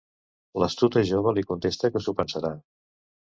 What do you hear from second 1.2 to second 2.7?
li contesta que s'ho pensarà.